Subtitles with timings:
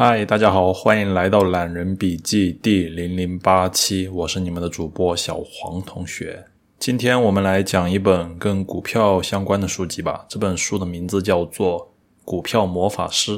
[0.00, 6.44] 嗨，大家好，欢迎来到懒人笔记第零零八期，我是你们的主播小黄同学。
[6.78, 10.24] 今天我们来讲一本跟股票相关的书籍吧。
[10.28, 11.80] 这本书的名字叫做
[12.24, 13.32] 《股票魔法师》，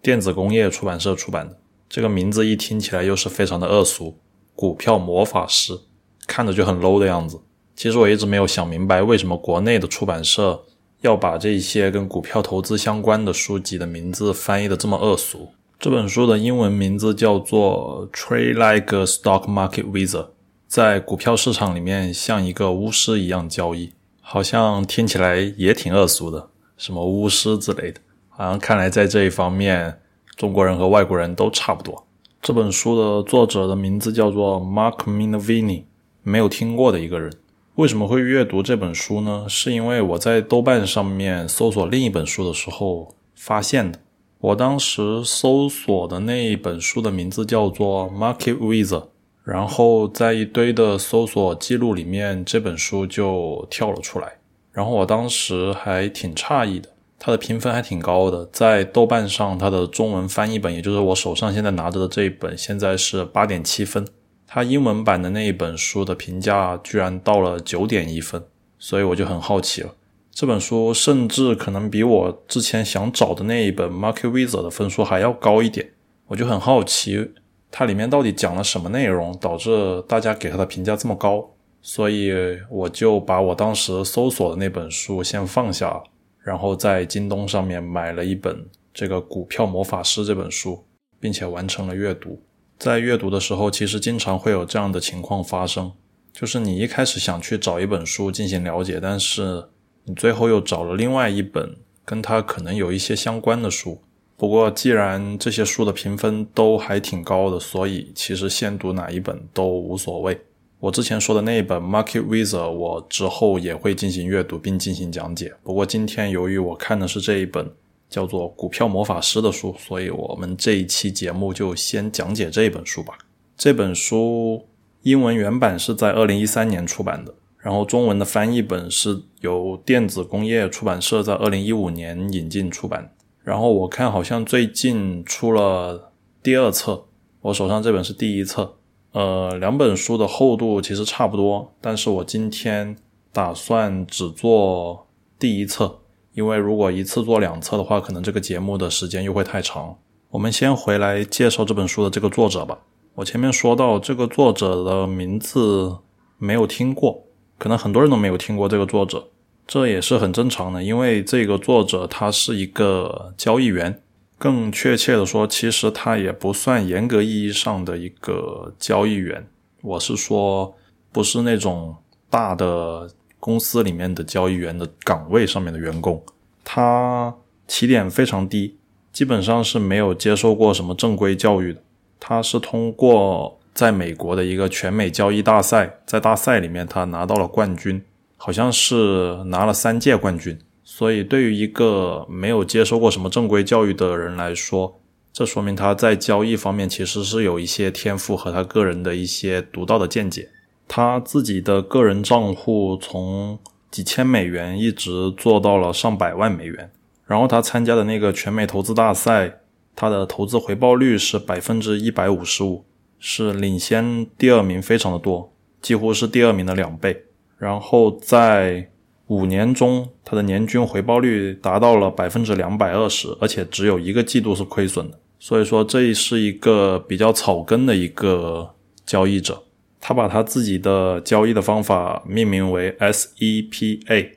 [0.00, 1.58] 电子工业出版社出版的。
[1.86, 4.16] 这个名字一听起来又是非常的恶俗，
[4.54, 5.78] 股票魔法师
[6.26, 7.38] 看着就很 low 的样子。
[7.74, 10.64] 其实我一直没有想明白，为什么国内的出版社
[11.02, 15.50] 要把这些跟股票投资相关的书籍的名字翻译的这么恶俗。
[15.78, 20.24] 这本书的英文名字叫做《Trade Like a Stock Market Wizard》，
[20.66, 26.48] 在股票市场里面像一个巫师一样交易，好像听起来也挺恶俗的，
[26.78, 28.00] 什么巫师之类的。
[28.30, 30.00] 好像看来在这一方面，
[30.34, 32.06] 中国人和外国人都差不多。
[32.40, 35.84] 这本书的作者的名字叫做 Mark Minervini，
[36.22, 37.30] 没有听过的一个人。
[37.74, 39.44] 为什么会阅读这本书呢？
[39.46, 43.98] 是因为我在豆瓣上面搜索另一本书的时候发现的。
[44.38, 49.00] 我当时搜索的那一本书的名字叫做《Market Wizard》，
[49.42, 54.38] 然后在一堆的搜索记录里面，这本书就跳了出来。
[54.72, 64.06] 然后我当时还挺诧异的，它的评分还挺高的，在豆瓣上，它的中文翻译本，也就是我手上现在拿着的这一本，现在是八点七分。
[64.46, 68.44] 他英文版的那一本书的评价居然到了九点一分，
[68.78, 69.94] 所以我就很好奇了。
[70.36, 75.94] 这本书甚至可能比我之前想找的那一本《Market Wizard》的分数还要高一点，
[76.26, 77.30] 我就很好奇
[77.70, 81.48] 它里面到底讲了什么内容，导致大家给它的评价这么高。
[81.80, 82.30] 所以
[82.68, 86.02] 我就把我当时搜索的那本书先放下，
[86.44, 88.62] 然后在京东上面买了一本
[88.92, 90.84] 这个《股票魔法师》这本书，
[91.18, 92.42] 并且完成了阅读。
[92.78, 95.92] 在阅读的时候，其实经常会有这样的情况发生，
[96.30, 99.64] 就是你一开始想去找一本书进行了解，但是
[100.06, 104.00] 你最后又找了另外一本跟它可能有一些相关的书。
[104.38, 110.40] 不过，既然这些书的评分都还挺高的，所以其实先读哪一本都无所谓。
[110.80, 115.52] 我之前说的那一本《Market Wizard》，我之后也会进行阅读并进行讲解。
[115.62, 117.70] 不过今天由于我看的是这一本。
[118.08, 123.18] 叫做《股票魔法师》的书，所以我们这一期节目就先讲解这本书吧。
[123.56, 124.64] 这本书
[125.02, 127.34] 英文原版是在二零一三年出版的，
[127.66, 133.12] 然后中文的翻译本是由电子工业出版社在二零一五年引进出版。
[133.42, 136.12] 然后我看好像最近出了
[136.44, 137.06] 第二册，
[137.40, 138.76] 我手上这本是第一册。
[139.10, 142.94] 呃，两本书的厚度其实差不多，但是我今天
[143.32, 145.98] 打算只做第一册。
[146.34, 149.98] 因为如果一次做两册的话，可能这个节目的时间又会太长。
[150.30, 152.78] 我们先回来介绍这本书的这个作者吧。
[153.16, 155.96] 我前面说到这个作者的名字
[156.38, 157.24] 没有听过，
[157.58, 159.28] 可能很多人都没有听过这个作者，
[159.66, 160.82] 这也是很正常的。
[160.82, 164.00] 因为这个作者他是一个交易员，
[164.38, 169.46] 更确切的说，其实他也不算严格意义上的一个交易员。
[169.82, 170.74] 我是说，
[171.12, 171.96] 不是那种
[172.30, 173.10] 大的。
[173.38, 176.20] 公司里面的交易员的岗位上面的员工，
[176.64, 177.32] 他
[177.68, 178.76] 起点非常低，
[179.12, 181.80] 基本上是没有接受过什么正规教育的。
[182.18, 188.02] 他是通过在美国的一个全美交易大赛，在大赛里面他拿到了冠军，
[188.38, 190.58] 好像是拿了三届冠军。
[190.82, 194.98] 所以对于一个没有接受过什么正规教育的人来说，
[195.30, 200.48] 这说明他在交易方面其实是有一些天赋和他个人的一些独到的见解。
[200.88, 203.58] 他自己的个人账户从
[203.90, 206.90] 几千美元一直做到了上百万美元，
[207.26, 209.60] 然后他参加的那个全美投资大赛，
[209.94, 212.85] 他的投资回报率是百分之一百五十五，
[213.18, 217.24] 是领先第二名非常的多，几乎是第二名的两倍。
[217.58, 218.90] 然后在
[219.28, 225.18] 五年中，他的年均回报率达到了百分之两百二十，而且只有一个季度是亏损的。
[225.38, 228.74] 所以说，这是一个比较草根的一个
[229.04, 229.62] 交易者。
[230.00, 234.32] 他把他自己的交易的方法命名为 SEPA（SEPA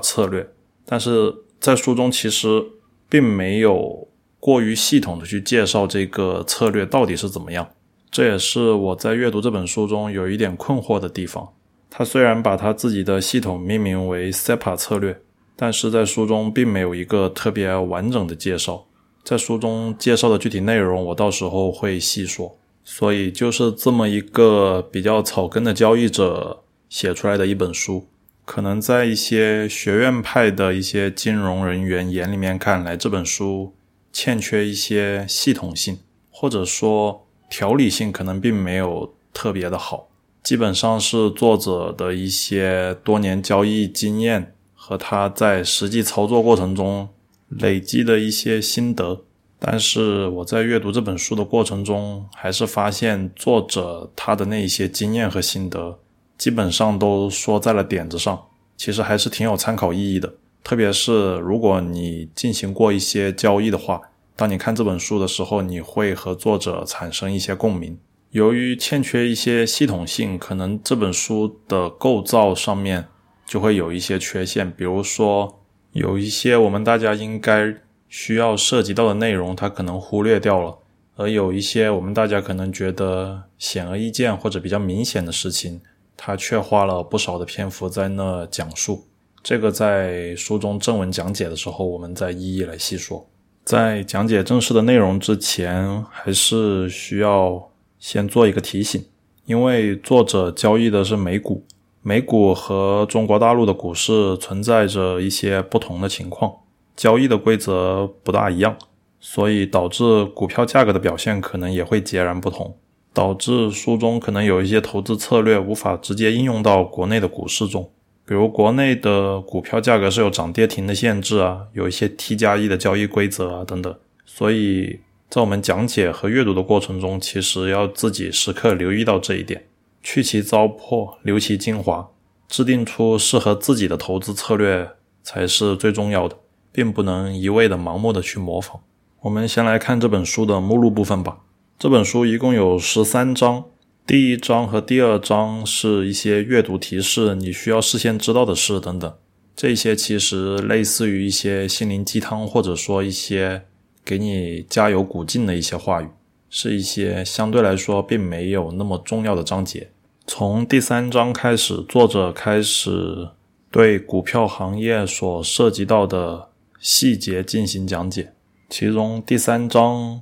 [0.00, 0.46] 策略），
[0.84, 2.62] 但是在书中其实
[3.08, 4.08] 并没有
[4.38, 7.70] 过于系统的去介绍这个策略到底是怎么样。
[8.14, 11.52] 这也是我在阅读这本书中有一点困惑的地方。
[11.90, 15.20] 他虽然把他自己的系统命名为 SEPA 策略，
[15.56, 18.86] 但是在书中并没有一个特别完整的介绍。
[19.24, 22.56] 在书中介绍的具体内容，我到时候会细说。
[22.84, 28.06] 所以就是这么一个比较草根的交易者写出来的一本书，
[28.44, 33.74] 可能在一些学院派的一些金融人员眼里面看来，这本书
[34.12, 35.98] 欠缺一些系统性，
[36.30, 37.23] 或者说
[37.56, 40.08] 条理性，可能并没有特别的好。
[40.42, 47.08] 基本上是作者的一些多年交易经验和他在实际操作过程中
[47.48, 49.20] 累积的一些心得。
[49.60, 55.96] 但是我在阅读这本书的过程中，还是发现作者他的那些经验和心得，
[56.36, 58.46] 基本上都说在了点子上，
[58.76, 60.34] 其实还是挺有参考意义的。
[60.64, 64.00] 特别是如果你进行过一些交易的话，
[64.36, 67.96] 当你看这本书的时候，你会和作者产生一些共鸣。
[68.30, 73.06] 由于欠缺一些系统性，可能这本书的构造上面
[73.46, 75.60] 就会有一些缺陷，比如说
[75.92, 77.76] 有一些我们大家应该
[78.08, 80.78] 需要涉及到的内容，它可能忽略掉了；
[81.14, 85.80] 而有一些我们大家可能觉得显而易见或者比较明显的事情，
[86.16, 89.04] 它却花了不少的篇幅在那讲述。
[89.44, 93.24] 这个在书中正文讲解的时候，我们再一一来细说。
[93.64, 99.02] 在讲解正式的内容之前，还是需要先做一个提醒，
[99.46, 101.64] 因为作者交易的是美股，
[102.02, 106.52] 美股和中国大陆的股市存在着一些不同的情况，
[106.94, 108.76] 交易的规则不大一样，
[109.18, 112.76] 所以导致股票价格的表现可能也会截然不同，
[113.14, 117.90] 导致书中可能有一些投资策略无法直接应用到国内的股市中。
[118.26, 123.94] 比如国内的股票价格是有涨跌停的限制啊，有一些 T 加一的交易规则啊等等，
[124.24, 129.66] 所以在我们讲解和阅读的过程中，其实要自己时刻留意到这一点，
[130.02, 132.08] 去其糟粕，留其精华，
[132.48, 134.88] 制定出适合自己的投资策略
[135.22, 136.36] 才是最重要的，
[136.72, 138.80] 并不能一味的盲目的去模仿。
[139.20, 141.40] 我们先来看这本书的目录部分吧，
[141.78, 143.64] 这本书一共有十三章。
[144.06, 149.10] 第一章和第二章是一些阅读提示，你需要事先知道的事等等。
[149.56, 153.62] 这些其实类似于一些心灵鸡汤，或者说一些
[154.04, 156.08] 给你加油鼓劲的一些话语，
[156.50, 159.88] 是一些相对来说并没有那么重要的章节。
[160.26, 163.30] 从第三章开始，作者开始
[163.70, 168.34] 对股票行业所涉及到的细节进行讲解，
[168.68, 170.20] 其中第三章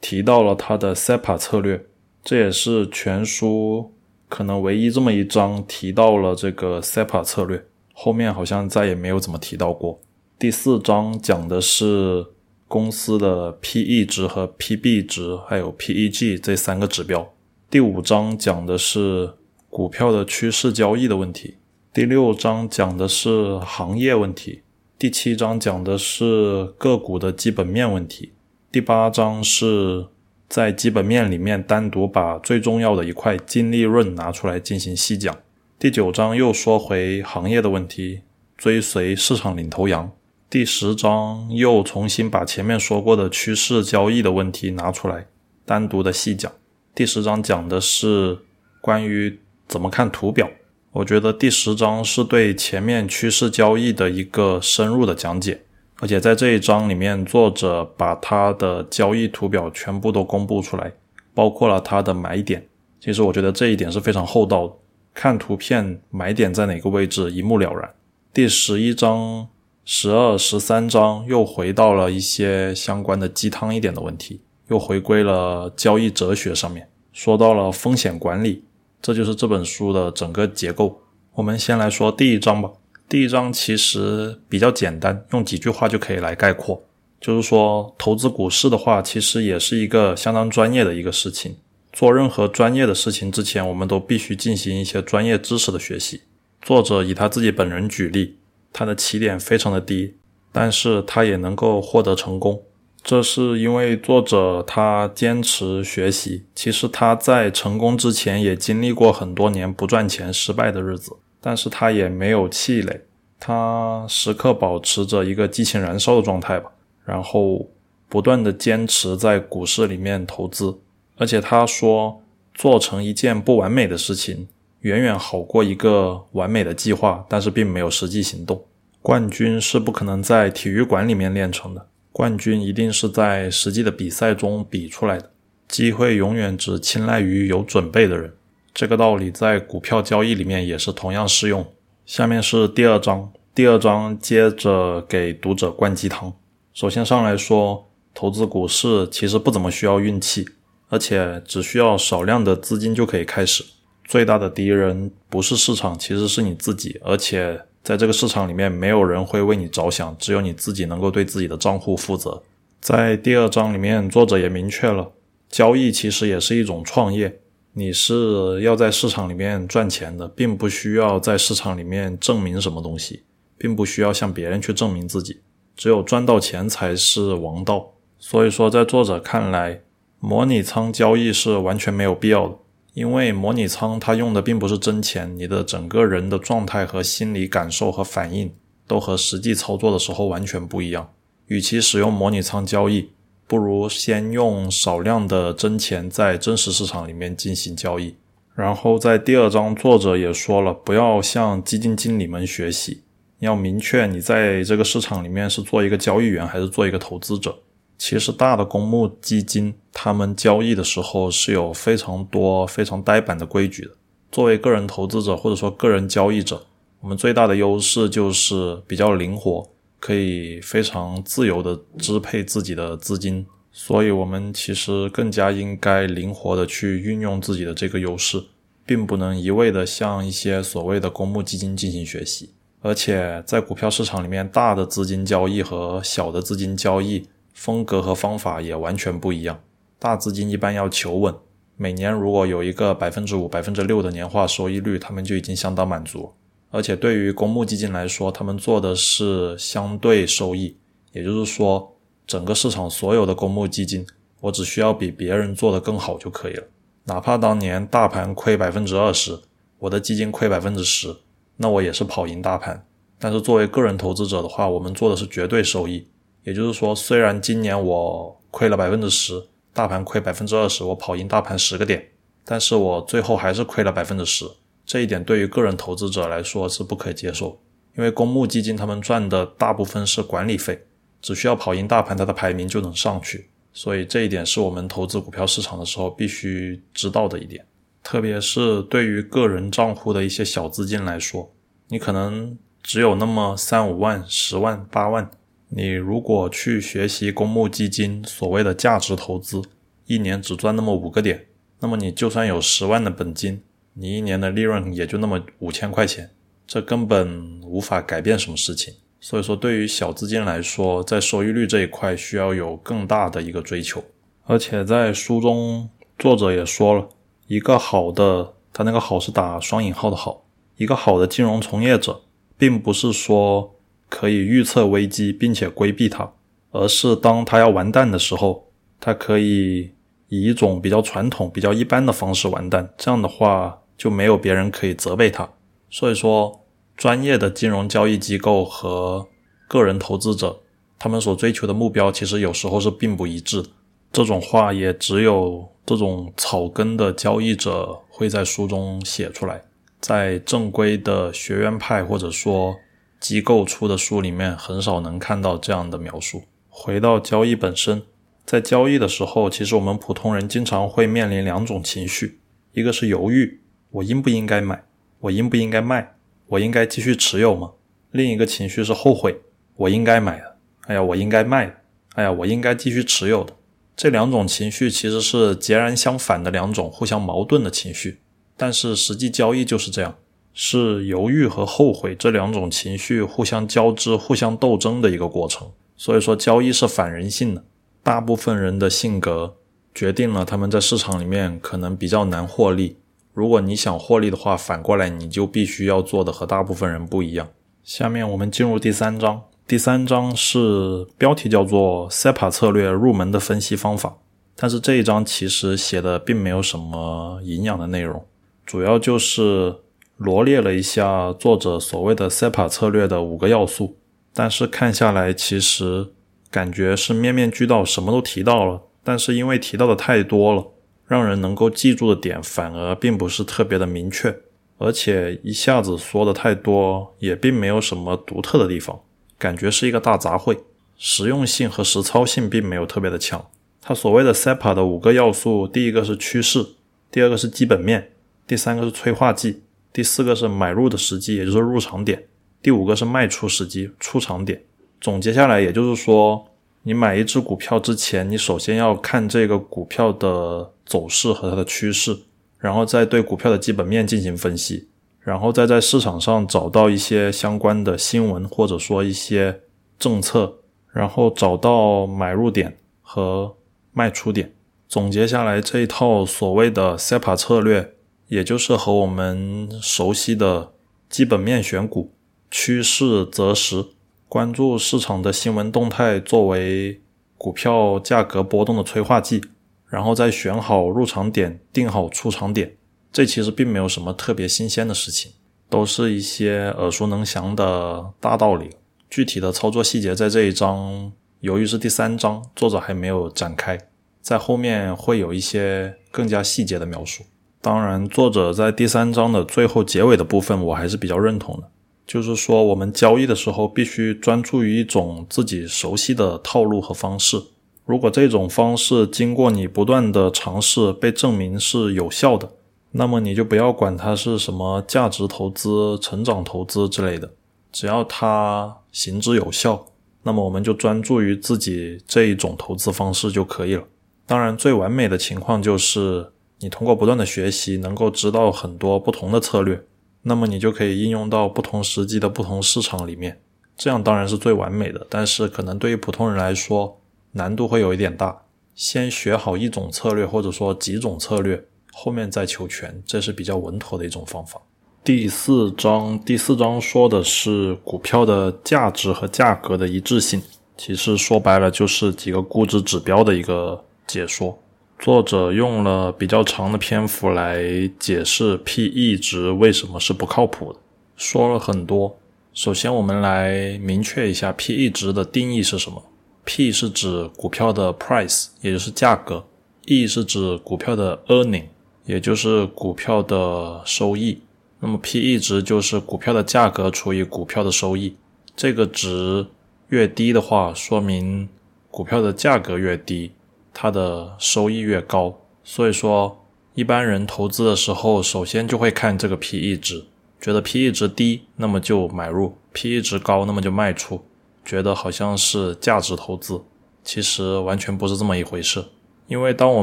[0.00, 1.86] 提到了他的 SEPA 策略。
[2.24, 3.92] 这也是全书
[4.28, 10.00] 可能唯一这么一章提到了这个 SEPA 策略，后面好像再也没有怎么提到过。
[10.38, 12.24] 第四章讲的是
[12.68, 17.34] 公司的 PE 值和 PB 值，还有 PEG 这三个指标。
[17.68, 19.34] 第五章讲的是
[19.68, 21.56] 股票的趋势交易的问题。
[21.92, 24.62] 第六章讲的是行业问题。
[24.96, 28.30] 第七章讲的是个股的基本面问题。
[28.70, 30.06] 第八章是。
[30.52, 35.34] 在基本面里面，单独把最重要的一块净利润拿出来进行细讲。
[35.78, 38.20] 第九章又说回行业的问题，
[38.58, 40.12] 追随市场领头羊。
[40.50, 45.24] 第十章又重新把前面说过的趋势交易的问题拿出来，
[45.64, 46.52] 单独的细讲。
[46.94, 48.36] 第十章讲的是
[48.82, 50.50] 关于怎么看图表。
[50.90, 55.62] 我觉得第十章是对前面趋势交易的一个深入的讲解。
[56.02, 60.92] 而且在这一章里面，作者把他的交易图表全部都公布出来，
[61.32, 62.66] 包括了他的买点。
[62.98, 64.74] 其实我觉得这一点是非常厚道的，
[65.14, 67.88] 看图片买点在哪个位置一目了然。
[68.34, 69.46] 第十一章、
[69.84, 78.64] 十二、十三章又回到了一些相关的鸡汤一点的问题，又回归了交易哲学上面，说到了风险管理，
[79.00, 81.02] 这就是这本书的整个结构。
[81.34, 82.72] 我们先来说第一章吧。
[83.12, 86.82] 第一章其实比较简单，用几句话就可以来概括。
[87.20, 91.56] 就是说，投资股市的话，其实也是一个相当专业的一个事情。
[91.92, 96.22] 做任何专业的事情之前，我们都必须进行一些专业知识的学习。
[96.62, 98.38] 作者以他自己本人举例，
[98.72, 100.14] 他的起点非常的低，
[100.50, 102.62] 但是他也能够获得成功。
[103.04, 106.46] 这是因为作者他坚持学习。
[106.54, 111.12] 其实他在成功之前也经历过很多年不赚钱、失败的日子。
[111.44, 113.00] 但是他也没有气馁，
[113.40, 116.70] 他时刻保持着一个激情燃烧的状态吧，
[117.04, 117.68] 然后
[118.08, 120.78] 不断的坚持在股市里面投资，
[121.16, 122.22] 而且他说
[122.54, 124.46] 做成一件不完美的事情，
[124.82, 128.64] 远远好过一个完美的计划，但是并没有实际行动。
[129.00, 135.28] 冠军是不可能在体育馆里面练成的，冠军一定是在实际的比赛中比出来的，
[135.66, 138.32] 机会永远只青睐于有准备的人。
[138.74, 141.64] 这个道理在股票交易里面也是同样适用。
[142.06, 146.32] 下面是第二章，第二章接着给读者灌鸡汤。
[146.72, 150.46] 首先上来说，投资股市其实不怎么需要运气，
[150.88, 153.62] 而且只需要少量的资金就可以开始。
[154.06, 156.98] 最大的敌人不是市场，其实是你自己。
[157.04, 162.42] 而且在这个市场里面，没有人会为你着想，只有你自己能够对自己的账户负责。
[162.80, 165.12] 在第二章里面，作者也明确了，
[165.50, 167.40] 交易其实也是一种创业。
[167.74, 173.22] 你是要在市场里面赚钱的，并不需要在市场里面证明什么东西，
[173.56, 175.40] 并不需要向别人去证明自己，
[175.74, 177.94] 只有赚到钱才是王道。
[178.18, 179.80] 所以说，在作者看来，
[180.20, 182.56] 模拟仓交易是完全没有必要的，
[182.92, 188.52] 因为模拟仓它用的并不是真钱，你的整个人的状态和心理感受和反应
[188.86, 191.10] 都和实际操作的时候完全不一样。
[191.46, 193.10] 与其使用模拟仓交易，
[193.52, 198.14] 不如先用少量的真钱在真实市场里面进行交易。
[198.54, 203.02] 然后在第二章，作者也说了，不要向基金经理们学习，
[203.40, 207.54] 要明确你在这个市场里面是做一个交易员还是做一个投资者。
[207.98, 213.90] 其实大的公募基金，他们交易的时候是有非常多非常呆板的规矩的。
[214.30, 216.64] 作为个人投资者或者说个人交易者，
[217.00, 219.68] 我们最大的优势就是比较灵活，
[220.02, 223.46] 可以非常自由的支配自己的资金。
[223.70, 228.42] 所以，我们其实更加应该灵活的去运用自己的这个优势，
[228.84, 232.50] 并不能一味的向一些所谓的公募基金进行学习。
[232.80, 237.28] 而且，在股票市场里面，大的资金交易和小的资金交易。
[237.54, 239.60] 风格和方法也完全不一样。
[239.98, 241.34] 大资金一般要求稳，
[241.76, 246.32] 每年如果有一个百分之五、百分之六的年化收益率，他们就已经相当满足。
[246.72, 250.74] 而且对于公募基金来说，他们做的是相对收益，
[251.12, 251.94] 也就是说，
[252.26, 254.06] 整个市场所有的公募基金，
[254.40, 256.64] 我只需要比别人做的更好就可以了。
[257.04, 259.38] 哪怕当年大盘亏百分之二十，
[259.80, 261.14] 我的基金亏百分之十，
[261.58, 262.86] 那我也是跑赢大盘。
[263.18, 266.08] 但是作为个人投资者的话，我们做的是绝对收益。
[266.42, 272.08] 也就是说，虽然今年我亏了百分之十，大盘亏百分之二十，我跑赢大盘十个点，
[272.44, 274.46] 但是我最后还是亏了百分之十。
[274.84, 277.60] 这一点对于个人投资者来说是不可接受，
[277.96, 280.86] 因为公募基金他们赚的大部分是管理费，
[281.20, 283.48] 只需要跑赢大盘，它的排名就能上去。
[283.72, 287.64] 所以这一点是我们投资股票市场的时候必须知道的一点，
[288.02, 291.50] 特别是对于个人账户的一些小资金来说，
[291.88, 295.30] 你可能只有那么三五万、十万、八万。
[295.74, 299.62] 你如果去学习公募基金所谓的价值投资，
[300.04, 301.46] 一年只赚那么五个点，
[301.80, 303.62] 那么你就算有十万的本金，
[303.94, 306.30] 你一年的利润也就那么五千块钱，
[306.66, 308.94] 这根本无法改变什么事情。
[309.20, 314.02] 所以说，对于小资金来说，在收益率这一块需要有更大的一个追求。
[314.44, 317.08] 而且在书中，作者也说了
[317.46, 320.44] 一个好的，他那个好是打双引号的好，
[320.76, 322.22] 一个好的金融从业者，
[322.56, 323.76] 并不是说。
[324.14, 326.30] 可以预测危机并且规避它，
[326.70, 328.70] 而是当它要完蛋的时候，
[329.00, 329.90] 它可以
[330.28, 332.92] 以一种比较传统、比较一般的方式完蛋。
[332.98, 335.48] 这样的话，就没有别人可以责备他。
[335.88, 336.64] 所以说，
[336.96, 339.28] 专业的金融交易机构和
[339.68, 340.58] 个人投资者，
[340.98, 343.64] 他们所追求的目标其实有时候是并不一致。
[344.10, 349.62] 这种话也只有这种草根的交易者会在书中写出来，
[350.00, 352.74] 在正规的学院派或者说。
[353.20, 356.42] 机构出的书里面很少能看到这样的描述。
[356.68, 358.02] 回到交易本身，
[358.44, 362.40] 在交易的时候，其实我们普通人经常会面临两种情绪：
[362.72, 363.60] 一个是犹豫，
[363.92, 364.82] 我应不应该买？
[365.20, 366.14] 我应不应该卖？
[366.46, 367.72] 我应该继续持有吗？
[368.10, 369.40] 另一个情绪是后悔，
[369.76, 370.56] 我应该买的，
[370.86, 371.74] 哎呀，我应该卖的，
[372.14, 373.54] 哎呀，我应该继续持有的。
[373.94, 378.20] 这两种情绪其实是截然相反的两种互相矛盾的情绪，
[378.56, 380.16] 但是实际交易就是这样。
[380.54, 385.70] 是犹豫和后悔这两种情绪互相交织、互相斗争的一个过程。
[385.96, 387.64] 所以说，交易是反人性的。
[388.02, 389.56] 大部分人的性格
[389.94, 392.98] 决定了他们在市场里面可能比较难获利。
[393.32, 397.48] 如果你想获利的话，反过来你就必须要做的和大部分人不一样。
[397.82, 399.42] 下面我们进入第三章。
[399.66, 404.18] 第三章是标题叫做 “SEPA 策略入门的分析方法”，
[404.56, 408.24] 但是这一章其实写的并没有什么营养的内容，
[408.64, 409.76] 主要就是。
[410.18, 413.96] 罗列了一下作者所谓的 SEPA 策略的五个要素，
[414.32, 416.12] 但是看下来其实
[416.48, 418.82] 感觉是面面俱到，什么都提到了。
[419.02, 420.64] 但是因为提到的太多了，
[421.12, 424.34] 让人能够记住的点反而并不是特别的明确，
[424.78, 428.98] 而且一下子说的太多，也并没有什么独特的地方，
[429.38, 430.56] 感觉是一个大杂烩，
[430.96, 433.44] 实用性和实操性并没有特别的强。
[433.82, 436.64] 他所谓的 SEPA 的五个要素，第一个是趋势，
[437.10, 438.12] 第二个是基本面，
[438.46, 439.60] 第三个是催化剂。
[439.92, 442.18] 第四个是买入的时机，也就是入场点；
[442.62, 444.62] 第五个是卖出时机，出场点。
[444.98, 446.46] 总结下来，也就是说，
[446.84, 452.16] 你买一只股票之前，你首先要看这个股票的走势和它的趋势，
[452.58, 454.88] 然后再对股票的基本面进行分析，
[455.20, 459.60] 然后再在市场上找到一些相关的新闻或者说一些
[459.98, 460.58] 政策，
[460.92, 463.56] 然后找到买入点和
[463.92, 464.52] 卖出点。
[464.88, 467.94] 总结下来，这一套所谓的 SEPA 策略。
[468.28, 470.72] 也就是和我们熟悉的
[471.10, 472.14] 基本面选股、
[472.50, 473.84] 趋势择时、
[474.26, 477.02] 关注市场的新闻动态作为
[477.36, 479.42] 股票价格波动的催化剂，
[479.92, 482.76] 然后再选好入场点，定好出场点。
[483.12, 485.32] 这其实并没有什么特别新鲜的事情，
[485.68, 488.70] 都是一些耳熟能详的大道理。
[489.10, 493.78] 具体的操作细节在这一章，由于是第三章，作者还没有展开，
[494.22, 497.24] 在后面会有一些更加细节的描述。
[497.60, 501.68] 当然，作者在第三章的最后结尾的部分，我还是比较认同的，
[502.06, 507.36] 就是说我们交易的时候必须专注于一种自己熟悉的套路和方式。
[507.84, 512.50] 如果这种方式经过你不断的尝试被证明是有效的，
[512.92, 517.32] 那么你就不要管它是什么价值投资、成长投资之类的。
[517.72, 519.86] 只要它行之有效，
[520.22, 523.84] 那么我们就专注于自己这一种投资方式就可以了。
[524.26, 529.82] 当然，最完美的情况就是你通过不断的学习，能够知道很多不同的策略，
[530.22, 533.40] 那么你就可以应用到不同时机的不同市场里面。
[533.76, 537.00] 这样当然是最完美的，但是可能对于普通人来说，
[537.32, 538.42] 难度会有一点大。
[538.74, 541.62] 先学好一种策略，或者说几种策略，
[541.92, 544.60] 后面再求全，这是比较稳妥的一种方法。
[545.04, 550.40] 第四章，第四章说的是股票的价值和价格的一致性。
[550.76, 554.58] 其实说白了就是几个估值指标的一个解说。
[554.98, 557.62] 作者用了比较长的篇幅来
[557.98, 560.78] 解释 P/E 值为什么是不靠谱的，
[561.16, 562.16] 说了很多。
[562.54, 566.02] 首先，我们来明确一下 P/E 值的定义是什么。
[566.44, 569.44] P 是指股票的 price，也就是价格
[569.86, 571.66] ；E 是指股票的 earning，
[572.04, 574.42] 也就是股票的收益。
[574.80, 578.16] 那么 P/E 值就是股票的价格除以股票的收益，
[578.56, 579.46] 这个值
[579.90, 581.48] 越低的话，说明
[581.88, 583.30] 股票的价格越低，
[583.72, 585.38] 它的收益越高。
[585.62, 590.04] 所以说，一般人投资的时候，首先就会看这个 P/E 值，
[590.40, 594.24] 觉得 P/E 值低，那么就买入；P/E 值高，那么就卖出，
[594.64, 596.60] 觉得好像是价值投资，
[597.04, 598.84] 其实完全不是这么一回事。
[599.28, 599.82] 因为当我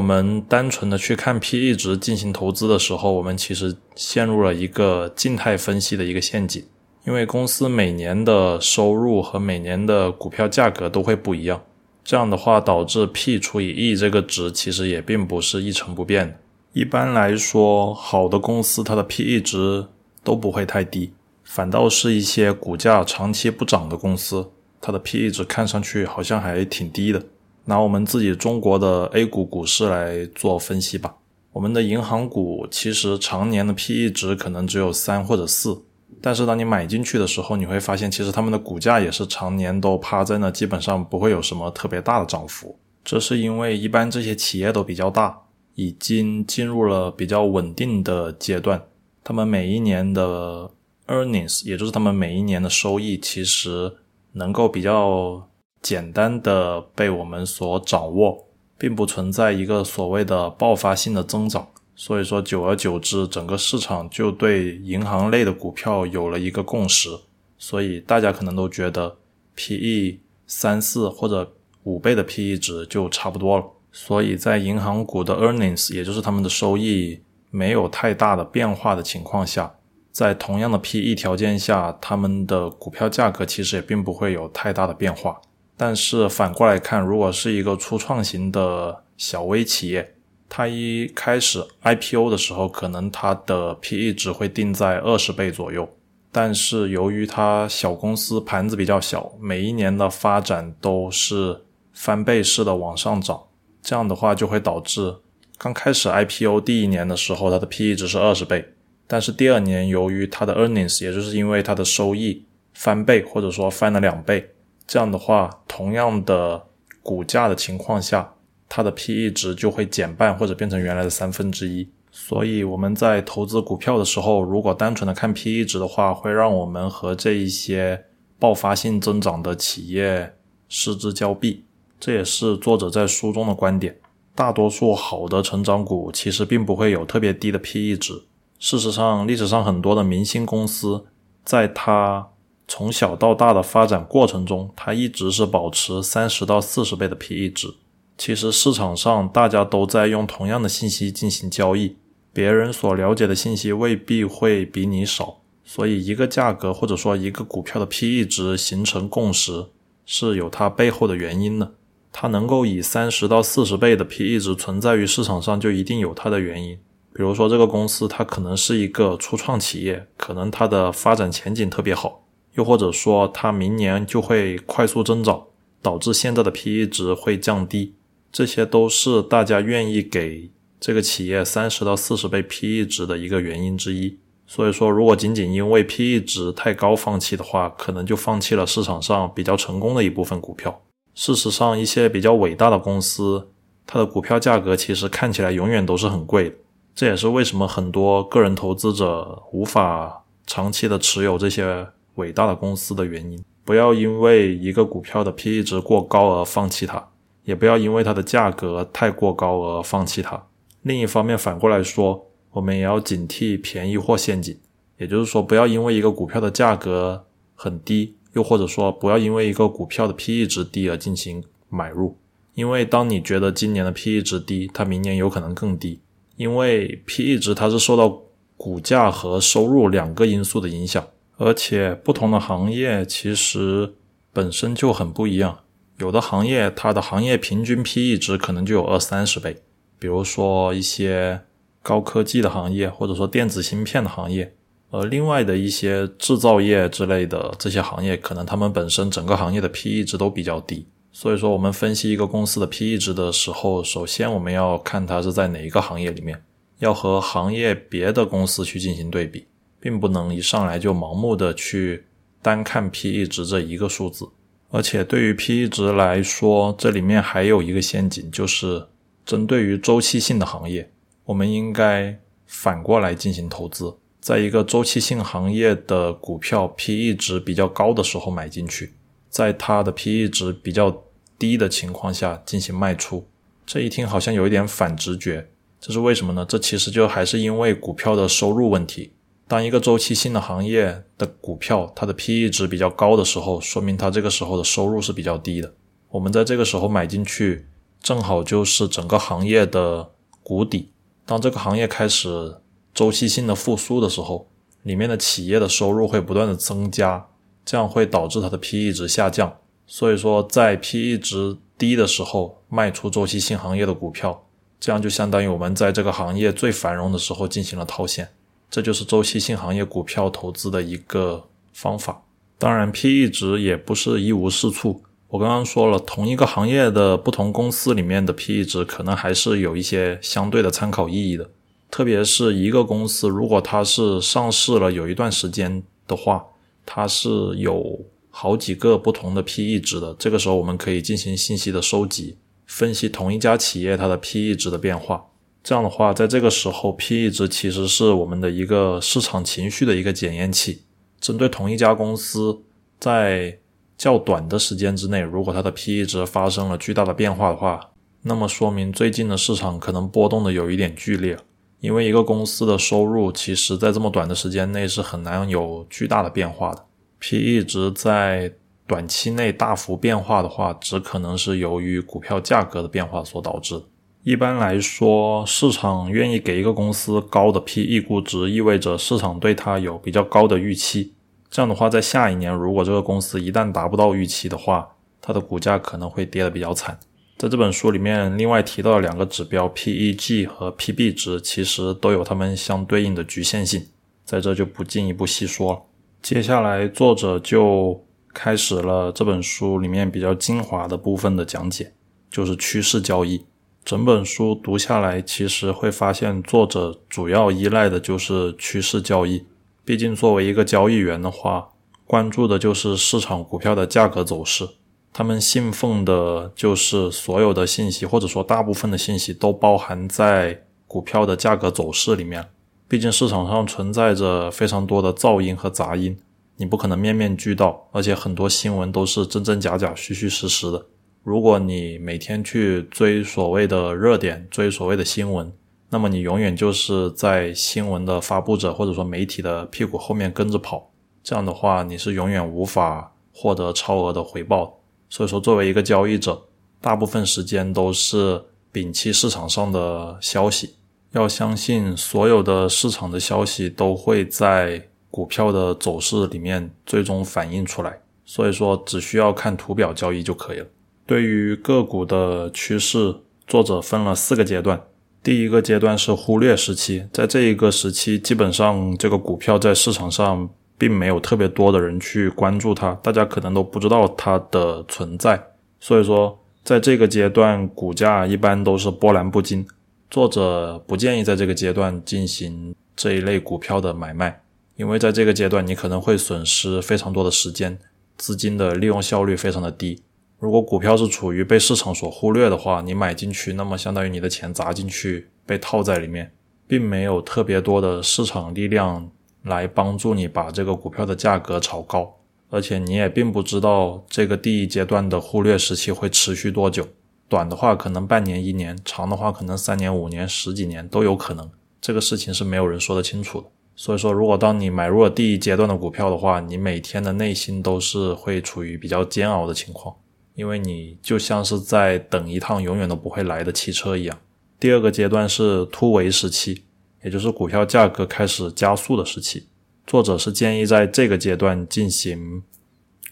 [0.00, 6.64] 们单纯的去看 P/E 值进行投资的时候，我们其实陷入了一个静态分析的一个陷阱。
[7.06, 11.62] 因为公司每年的收入和每年的股票价格都会不一样，
[12.04, 16.36] 这样的话导致 P 除以 E 这个值其实也并不是一成不变的。
[16.74, 19.86] 一般来说，好的公司它的 P/E 值
[20.22, 21.12] 都不会太低，
[21.42, 27.22] 反倒是一些股价长期不涨的公司，它的 P/E 值看上去好像还挺低的。
[27.66, 31.14] 拿我们自己中国的 A 股股市来做分析吧。
[31.52, 35.82] 我们的银行股其实常年的 P/E 值可能只有三或者四，
[36.20, 42.78] 但是当你买进去的时候，你会发现其实他们的股价也是常年都趴在那，基本上不会有什么特别大的涨幅。
[43.04, 45.36] 这是因为一般这些企业都比较大，
[45.74, 48.82] 已经进入了比较稳定的阶段，
[49.24, 50.70] 他们每一年的
[51.06, 53.92] earnings，也就是他们每一年的收益，其实
[54.32, 55.46] 能够比较。
[55.82, 61.66] 简单的被我们所掌握，并不存在一个所谓的爆发性的增长，
[61.96, 67.08] 所以说久而久之，整个市场就对银行类的股票有了一个共识，
[67.56, 69.16] 所以大家可能都觉得
[69.54, 71.50] P/E 三四或者
[71.84, 77.18] 五倍的 P/E 值就差不多了，所以在银行股的 earnings，也就是他们的收益
[77.50, 79.74] 没有太大的变化的情况下，
[80.12, 85.40] 在同样的 P/E 条件下，他们的股票价格其实也并不会有太大的变化。
[85.76, 90.14] 但是反过来看，如果是一个初创型的小微企业，
[90.48, 95.88] 它一开始 IPO 的时候，可能它的 PE 值会定在二十倍左右。
[96.32, 103.40] 但是由于它小公司盘子比较小，每一年的发展都是翻倍式的往上涨，
[103.80, 105.16] 这样的话就会导致
[105.56, 108.64] 刚开始 IPO 第一年的时候，它的 PE 值是二十倍，
[109.12, 114.48] 但是第二年由于它的 earnings，也就是因为它的收益翻倍或者说翻了两倍。
[114.86, 116.62] 这样的话，同样的
[117.02, 118.32] 股价的情况下，
[118.68, 121.88] 它的 P/E 值就会减半或者变成原来的三分之一。
[122.12, 128.04] 所以我们在投资股票的时候，如果单纯的看 P/E 值的话，会让我们和这一些
[128.38, 130.34] 爆发性增长的企业
[130.68, 131.64] 失之交臂。
[131.98, 133.98] 这也是作者在书中的观点。
[134.36, 138.12] 大多数好的成长股其实并不会有特别低的 P/E 值。
[138.60, 141.06] 事实上，历史上很多的明星公司，
[141.42, 142.28] 在它
[142.68, 147.74] 从小到大的发展过程中，它一直是保持三十到四十倍的 P/E 值。
[148.18, 151.96] 其实市场上大家都在用同样的信息进行交易，
[152.34, 159.68] 别人所了解的信息未必会比你少，所以一个价格或者说一个股票的 P/E 值形成共识
[160.04, 161.72] 是有它背后的原因的。
[162.12, 166.78] 它能够以三十到四十倍的 P/E 值存在于市场上，就一定有它的原因。
[167.12, 172.24] 比如说这个公司它可能是一个初创企业，可能它的发展前景特别好。
[172.54, 175.44] 又或者说，它明年就会快速增长，
[175.80, 177.94] 导致现在的 PE 值会降低，
[178.32, 184.18] 这些都是大家愿意给这个企业三十到四十倍 PE 值的一个原因之一。
[184.46, 190.82] 所以说，如果仅仅因为 PE 值太高放弃的话，可能就放弃了市场上比较成功的一部分股票。
[191.14, 193.48] 事实上，一些比较伟大的公司，
[193.86, 196.56] 它的股票价格其实看起来永远都是很贵的。
[196.94, 203.42] 这也是为什么很多个人投资者无法长期的持有这些伟大的公司的原因。
[203.64, 207.08] 不要因为一个股票的 PE 值过高而放弃它，
[207.44, 210.46] 也不要因为它的价格太过高而放弃它。
[210.82, 214.58] 另一方面，反过来说，我们也要警惕便宜货陷阱。
[214.98, 222.16] 也就是说，不要因为一个股票的价格很低，又或者说不要因为一个股票的 PE 值低而进行买入。
[222.54, 226.00] 因为当你觉得今年的 PE 值低，它明年有可能更低。
[226.40, 228.22] 因为 PE 值它是受到
[228.56, 233.92] 股价和收入两个因素的影响，而且不同的行业其实
[234.32, 235.58] 本身就很不一样。
[235.98, 239.58] 有的行业它的行业平均 PE 值可能就有二三十倍，
[239.98, 241.42] 比如说一些
[241.82, 244.54] 高科技的行业，或者说电子芯片的行业。
[244.90, 250.86] 而另外的一些制造业之类的这些行业，可能他们本身整个行业的 PE 值都比较低。
[251.12, 256.40] 所以说，我们分析一个公司的 PE 值的时候，首先我们要看它是在哪一个行业里面，
[256.78, 259.46] 要和行业别的公司去进行对比，
[259.80, 262.04] 并不能一上来就盲目的去
[262.40, 264.28] 单看 PE 值这一个数字。
[264.70, 268.86] 而且对于 PE 值来说，这里面还有一个陷阱，就是
[269.26, 270.88] 针对于周期性的行业，
[271.24, 278.92] 我们应该反过来进行投资，在一个周期性行业的股票 PE 值比较高的时候买进去。
[279.30, 281.04] 在它的 PE 值比较
[281.38, 283.26] 低的情况下进行卖出，
[283.64, 285.48] 这一听好像有一点反直觉，
[285.80, 286.44] 这是为什么呢？
[286.46, 289.12] 这其实就还是因为股票的收入问题。
[289.46, 295.72] 当一个周期性的行业的股票它的 PE 值比较高的时候，说明它这个时候的收入是比较低的。
[296.10, 297.66] 我们在这个时候买进去，
[298.02, 300.10] 正好就是整个行业的
[300.42, 300.90] 谷底。
[301.24, 302.56] 当这个行业开始
[302.92, 304.48] 周期性的复苏的时候，
[304.82, 307.29] 里面的企业的收入会不断的增加。
[307.70, 309.56] 这样会导致它的 PE 值下降，
[309.86, 314.44] 所以说在 PE 值低的时候卖出周期性行业的股票，
[314.80, 318.30] 这样就相当于我们在这个行业最繁荣的时候进行了套现，
[318.68, 322.24] 这就是周期性行业股票投资的一个方法。
[322.58, 325.04] 当然，PE 值也不是一无是处。
[325.28, 331.48] 我刚刚说了，同一个行业的不同公司里面的 PE 值可能还是有一些相对的参考意义的，
[331.88, 336.44] 特别是一个公司如果它是上市了有一段时间的话。
[336.84, 345.26] 它是有好几个不同的 PE 值的，这个时候我们可以进行信息的收集，分析同一家企业它的 PE 值的变化。
[345.62, 350.82] 这样的话，在这个时候，PE 值其实是我们的一个市场情绪的一个检验器。
[351.20, 352.62] 针对同一家公司，
[352.98, 353.58] 在
[353.98, 357.90] 较短的时间之内，如果它的 PE 值发生了巨大的变化的话，
[358.22, 361.36] 那么说明最近的市场可能波动的有一点剧烈。
[361.80, 366.84] 因为一个公司的收入，其实在这么短的时间内是很难有巨大的变化的。
[367.18, 368.52] P/E 值在
[368.86, 373.82] 短期内大幅变化的话，只可能是由于股票价格的变化所导致。
[374.22, 381.14] 一般来说，市场愿意给一个公司高的 P/E 估值，意味着市场对它有比较高的预期。
[381.48, 384.86] 这样的话，在下一年，如果这个公司一旦达不到预期的话，
[385.22, 386.98] 它的股价可能会跌得比较惨。
[387.40, 393.82] 在这本书里面，另外提到两个指标 PEG 和 PB 值，其实都有它们相对应的局限性，
[394.26, 395.80] 在这就不进一步细说了。
[396.20, 401.94] 接下来，作者就开始了这本书里面比较精华的部分的讲解，
[402.30, 403.46] 就是趋势交易。
[403.86, 409.46] 整本书读下来，其实会发现作者主要依赖的就是趋势交易。
[409.86, 411.70] 毕竟，作为一个交易员的话，
[412.04, 414.68] 关注的就是市场股票的价格走势。
[415.12, 422.48] 他们信奉的就是所有的信息，或者说大部分的信息都包含在股票的价格走势里面。
[422.88, 426.18] 毕竟市场上存在着非常多的噪音和杂音，
[426.56, 430.86] 你不可能面面俱到，而且很多新闻都是真真假假、虚虚实实的。
[431.22, 435.52] 如果你每天去追所谓的热点、追所谓的新闻，
[435.90, 440.90] 那么你永远就是在新闻的发布者或者说媒体的屁股后面跟着跑。
[441.22, 444.72] 这样的话，你是永远无法获得超额的回报的。
[445.10, 446.40] 所以说，作为一个交易者，
[446.80, 448.40] 大部分时间都是
[448.72, 450.76] 摒弃市场上的消息，
[451.10, 458.00] 要相信所有的市场的消息都会在股票的走势里面最终反映出来。
[458.24, 460.66] 所以说，只需要看图表交易就可以了。
[461.04, 463.12] 对于个股的趋势，
[463.48, 464.80] 作者分了四个阶段。
[465.24, 470.48] 第一个阶段是忽略时期，在这一个时期，基本上这个股票在市场上。
[470.80, 475.38] 并没有特别多的人去关注它，大家可能都不知道它的存在。
[475.78, 479.66] 所以说，在这个阶段，股价一般都是波澜不惊。
[480.08, 484.40] 作者不建议在这个阶段进行这一类股票的买卖，
[484.76, 487.78] 因为在这个阶段你可能会损失非常多的时间，
[488.16, 490.02] 资金的利用效率非常的低。
[490.38, 496.32] 如果股票是处于被市场所忽略的话，你买进去，那么相当于你的钱砸进去被套在里面，
[496.66, 499.10] 并没有特别多的市场力量
[499.42, 502.16] 来帮助你把这个股票的价格炒高。
[502.48, 506.86] 而且你也并不知道这个第一阶段的忽略时期会持续多久，
[507.28, 511.48] 短的话可能半年一年，长的话可能三年五年十几年都有可能。
[511.80, 513.46] 这个事情是没有人说得清楚的。
[513.76, 519.94] 所以说，如果当你买入了第一阶段的股票的话，你每天的内心都是会处于比较煎熬的情况，
[520.34, 524.18] 因为你就像是在等一趟永远都不会来的汽车一样。
[524.58, 526.64] 第二个阶段是突围时期，
[527.02, 529.48] 也就是股票价格开始加速的时期。
[529.86, 532.42] 作者是建议在这个阶段进行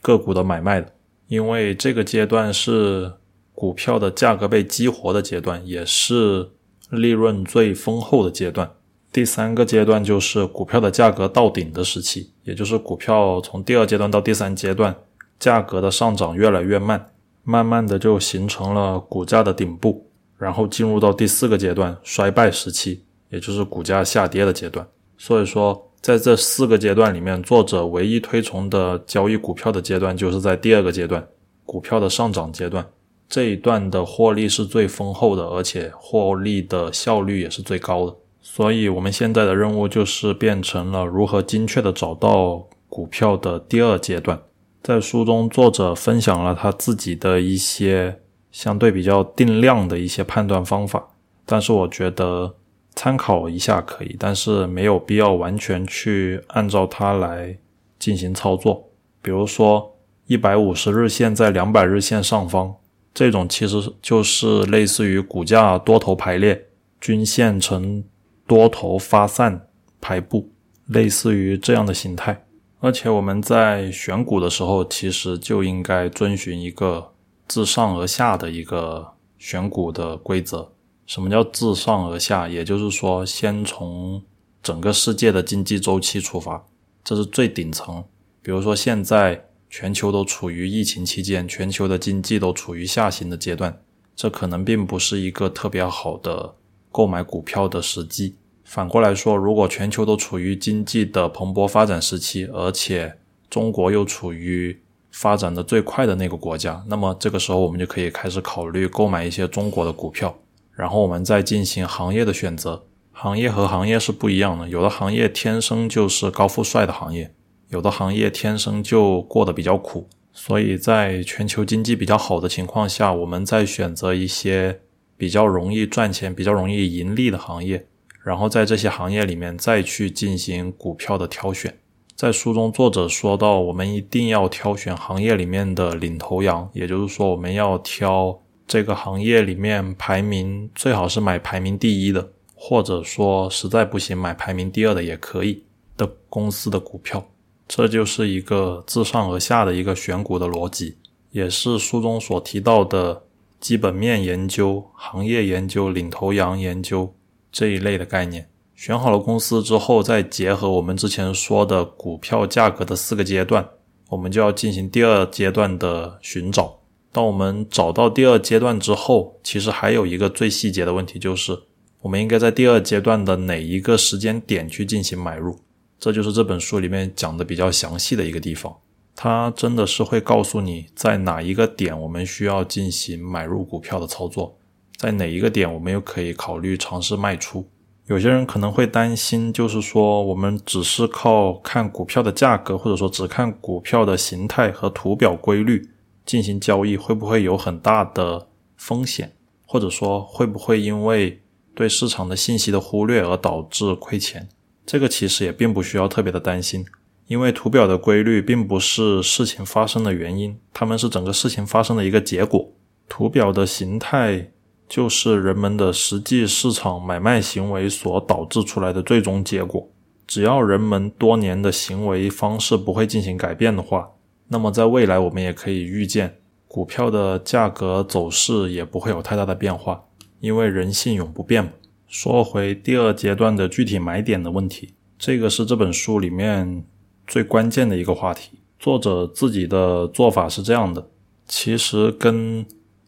[0.01, 0.92] 个股的买卖的，
[1.27, 3.12] 因为这个阶段是
[3.53, 6.51] 股票的价格被激活的阶段，也是
[6.90, 8.70] 利润最丰厚的阶段。
[9.11, 14.94] 第三个阶段就是股票的价格到顶的时期，也就是股票从第二阶段到第三阶段，
[15.40, 17.11] 价格的上涨越来越慢，
[17.42, 24.86] 慢慢的就形成了股价的顶部，然后进入到第四个阶段衰败时期，也就是股价下跌的阶段。
[25.16, 25.84] 所以说。
[26.00, 31.26] 在这四个阶段里面，作者唯一推崇的交易股票的阶段，就是在第二个阶段，
[31.66, 32.86] 股票的上涨阶段。
[33.28, 38.14] 这一段的获利是最丰厚的，而且获利的效率也是最高的。
[38.40, 44.40] 所以，我们现在的任务就是变成了如何精确的找到股票的第二阶段。
[44.80, 48.20] 在书中，作者分享了他自己的一些
[48.52, 51.08] 相对比较定量的一些判断方法，
[51.44, 52.54] 但是我觉得。
[52.98, 57.56] 参考一下可以，但是没有必要完全去按照它来
[57.96, 58.90] 进行操作。
[59.22, 59.94] 比如说，
[60.26, 62.74] 一百五十日线在两百日线上方，
[63.14, 66.66] 这种其实就是类似于股价多头排列，
[67.00, 68.02] 均线呈
[68.48, 69.68] 多头发散
[70.00, 70.50] 排布，
[70.88, 72.46] 类似于这样的形态。
[72.80, 77.12] 而且我们在选股的时候，其实就应该遵循一个
[77.46, 80.72] 自上而下的一个选股的规则。
[81.09, 82.47] 什么叫自上而下？
[82.47, 84.23] 也就是说，先从
[84.62, 86.66] 整个世界的经济周期出发，
[87.03, 88.05] 这是最顶层。
[88.42, 93.81] 比如说，现在全球都处于疫情期间，全球的经济都处于下行的阶段，
[94.14, 96.55] 这可能并不是一个特别好的
[96.92, 98.37] 购买股票的时机。
[98.62, 103.16] 反过来说，如果全球都处于经济的蓬勃发展时期，而且
[103.49, 104.79] 中国又处于
[105.11, 110.38] 发展的最快的那个国家，那么这个时候我们就可以开始考虑购买一些中国的股票。
[110.78, 117.34] 然后我们再进行行业的选择，行业和行业是不一样的，有的行业天生就是高富帅的行业，
[117.70, 120.08] 有的行业天生就过得比较苦。
[120.32, 124.78] 所以在全球经济比较好的情况下，我们再选择一些
[125.16, 127.84] 比较容易赚钱、比较容易盈利的行业，
[128.22, 131.76] 然后在这些行业里面再去进行股票的挑选。
[132.14, 138.38] 在书中，作者说到，我们一定要挑选行业里面的领头羊，也就是说，我们要挑。
[138.68, 145.64] 这个行业里面排名最好是买排名第一的，或者说实在不行买排名第二的也可以
[145.96, 147.26] 的公司的股票，
[147.66, 150.98] 这就是一个自上而下的一个选股的逻辑，
[151.31, 153.22] 也是书中所提到的
[153.59, 157.14] 基本面研究、行业研究、领头羊研究
[157.50, 158.50] 这一类的概念。
[158.74, 163.66] 选好了公司之后，再结合我们之前说的股票价格的四个阶段，
[164.11, 166.77] 我们就要进行第二阶段的寻找。
[167.11, 171.59] 当我们找到第二阶段之后，其实还有一个最细节的问题，就是
[172.03, 175.59] 我们应该在第二阶段的哪一个时间点去进行买入？
[175.99, 178.77] 这就是这本书里面讲的比较详细的一个地方。
[179.16, 184.57] 它真的是会告诉你在哪一个点我们需要进行买入股票的操作，
[184.97, 187.68] 在哪一个点我们又可以考虑尝试卖出。
[188.07, 195.88] 有些人可能会担心，就是说我们只是靠看股票的价格，或者说只看股票的形态和图表规律。
[196.28, 199.32] 进行交易会不会有很大的风险，
[199.64, 201.40] 或者说会不会因为
[201.74, 204.46] 对市场的信息的忽略而导致亏钱？
[204.84, 206.84] 这个其实也并不需要特别的担心，
[207.28, 212.72] 因为图表的规律并不是事情发生的原因，它们是整个事情发生的一个结果。
[213.08, 214.50] 图表的形态
[214.86, 219.88] 就是人们的实际市场买卖行为所导致出来的最终结果。
[220.26, 224.10] 只要人们多年的行为方式不会进行改变的话。
[224.48, 230.04] 那么，在未来，我们也可以预见，股票的价格走势也不会有太大的变化，
[230.40, 231.70] 因为人性永不变嘛。
[232.06, 236.84] 说回第二阶段的具体买点的问题，这个是这本书里面
[237.26, 238.58] 最关键的一个话题。
[238.78, 241.11] 作者自己的做法是这样的：
[241.46, 242.64] 其实跟